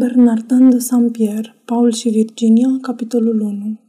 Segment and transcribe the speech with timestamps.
[0.00, 3.80] Bernardin de Saint-Pierre, Paul și Virginia, capitolul 1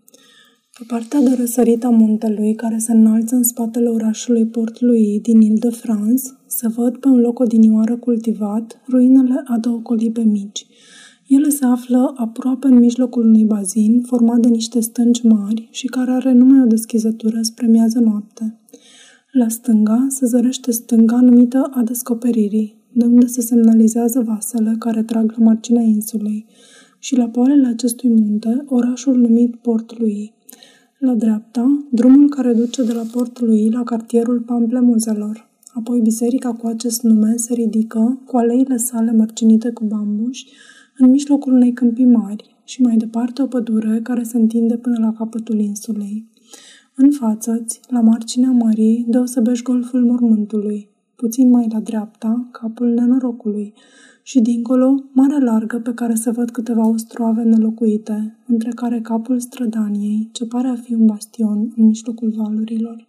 [0.78, 5.42] Pe partea de răsărit a muntelui, care se înalță în spatele orașului Port Louis din
[5.42, 10.66] Ile-de-France, se văd pe un loc odinioară cultivat ruinele a două colibe mici.
[11.28, 16.12] Ele se află aproape în mijlocul unui bazin format de niște stânci mari și care
[16.12, 18.60] are numai o deschizătură spre miază noapte.
[19.32, 25.34] La stânga se zărește stânga numită a descoperirii, de unde se semnalizează vasele care trag
[25.38, 26.46] la marginea insulei,
[27.00, 30.30] și la poalele acestui munte, orașul numit Port Louis.
[30.98, 35.50] La dreapta, drumul care duce de la Port Louis la cartierul Pamplemuzelor.
[35.74, 40.46] Apoi biserica cu acest nume se ridică, cu aleile sale mărcinite cu bambuși,
[40.98, 45.14] în mijlocul unei câmpii mari și mai departe o pădure care se întinde până la
[45.14, 46.30] capătul insulei.
[46.96, 50.90] În față la marginea mării, deosebești golful mormântului,
[51.22, 53.74] puțin mai la dreapta, capul nenorocului
[54.24, 60.30] și dincolo, marea largă pe care se văd câteva ostroave nelocuite, între care capul strădaniei,
[60.32, 63.08] ce pare a fi un bastion în mijlocul valurilor.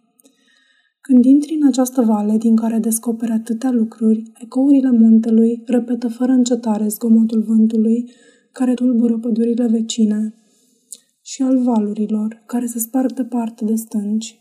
[1.01, 6.87] Când intri în această vale din care descoperi atâtea lucruri, ecourile muntelui repetă fără încetare
[6.87, 8.11] zgomotul vântului
[8.51, 10.33] care tulbură pădurile vecine
[11.21, 14.39] și al valurilor care se sparg departe de stânci.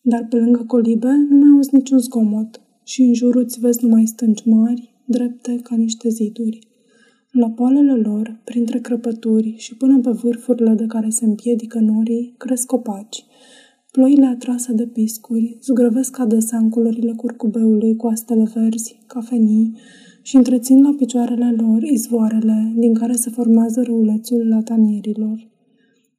[0.00, 4.06] Dar pe lângă colibe nu mai auzi niciun zgomot, și în jurul îți vezi numai
[4.06, 6.58] stânci mari, drepte ca niște ziduri.
[7.30, 12.66] La poalele lor, printre crăpături și până pe vârfurile de care se împiedică norii, cresc
[12.66, 13.24] copaci.
[13.90, 19.76] Ploile atrase de piscuri zugrăvesc adesea în culorile curcubeului cu astele verzi, cafenii
[20.22, 25.50] și întrețin la picioarele lor izvoarele din care se formează râulețul latanierilor.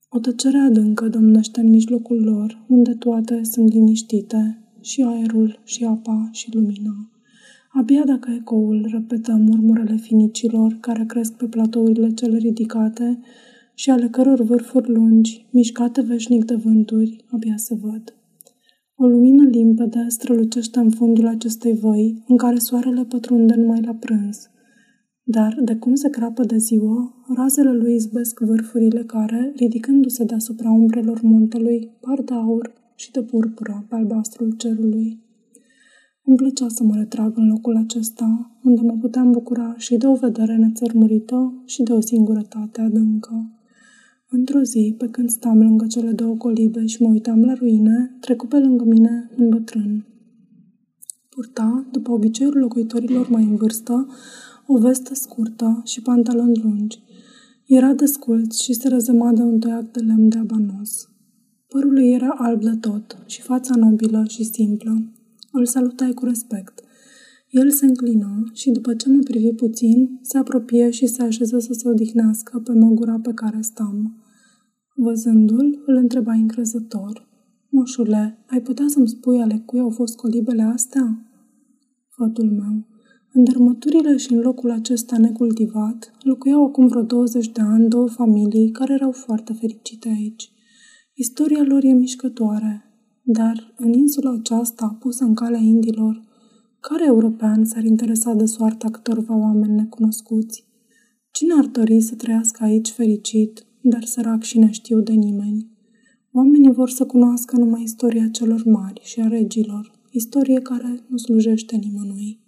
[0.09, 6.29] O tăcere adâncă domnește în mijlocul lor, unde toate sunt liniștite, și aerul, și apa,
[6.31, 7.11] și lumina.
[7.71, 13.19] Abia dacă ecoul repetă murmurele finicilor care cresc pe platourile cele ridicate
[13.73, 18.13] și ale căror vârfuri lungi, mișcate veșnic de vânturi, abia se văd.
[18.95, 24.49] O lumină limpede strălucește în fundul acestei văi, în care soarele pătrunde numai la prânz.
[25.23, 31.19] Dar, de cum se crapă de ziua, razele lui izbesc vârfurile care, ridicându-se deasupra umbrelor
[31.21, 35.23] muntelui, par de aur și de purpură pe albastrul cerului.
[36.23, 40.15] Îmi plăcea să mă retrag în locul acesta, unde mă puteam bucura și de o
[40.15, 43.51] vedere nețărmurită și de o singurătate adâncă.
[44.29, 48.47] Într-o zi, pe când stam lângă cele două colibe și mă uitam la ruine, trecu
[48.47, 50.05] pe lângă mine un bătrân.
[51.29, 54.07] Purta, după obiceiul locuitorilor mai în vârstă,
[54.67, 56.99] o vestă scurtă și pantaloni lungi.
[57.65, 61.09] Era desculț și se rezema de un toiac de lemn de abanos.
[61.73, 65.11] Părul lui era alb de tot și fața nobilă și simplă.
[65.51, 66.83] Îl salutai cu respect.
[67.49, 71.73] El se înclină și, după ce mă privi puțin, se apropie și se așeză să
[71.73, 74.23] se odihnească pe măgura pe care stam.
[74.95, 77.27] Văzându-l, îl întreba încrezător.
[77.69, 81.25] Moșule, ai putea să-mi spui ale cui au fost colibele astea?
[82.09, 82.85] Fătul meu.
[83.33, 88.71] În dărmăturile și în locul acesta necultivat, locuiau acum vreo 20 de ani două familii
[88.71, 90.51] care erau foarte fericite aici.
[91.25, 92.83] Istoria lor e mișcătoare,
[93.23, 96.23] dar în insula aceasta, pusă în calea indilor,
[96.79, 100.65] care european s-ar interesa de soarta câtorva oameni necunoscuți?
[101.31, 105.71] Cine ar dori să trăiască aici fericit, dar sărac și neștiu de nimeni?
[106.31, 111.75] Oamenii vor să cunoască numai istoria celor mari și a regilor, istorie care nu slujește
[111.75, 112.39] nimănui.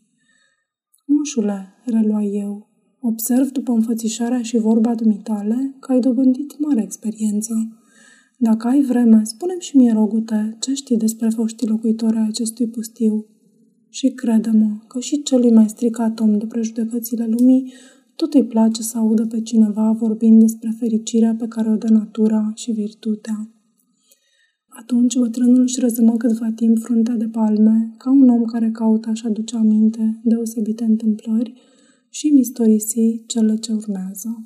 [1.06, 7.76] Moșule, relua eu, observ după înfățișarea și vorba dumitale că ai dobândit mare experiență.
[8.44, 13.26] Dacă ai vreme, spune și mie, rogute, ce știi despre foștii locuitori ai acestui pustiu.
[13.90, 17.74] Și crede-mă că și celui mai stricat om de prejudecățile lumii
[18.16, 22.52] tot îi place să audă pe cineva vorbind despre fericirea pe care o dă natura
[22.56, 23.50] și virtutea.
[24.68, 29.28] Atunci bătrânul își rezămă câtva timp fruntea de palme, ca un om care caută așa
[29.28, 31.54] aduce aminte deosebite întâmplări
[32.10, 34.46] și mistorisi cele ce urmează.